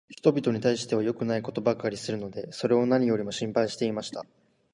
[0.09, 4.25] 人びとに対しては良くないことばかりするので、それを何よりも心配していました。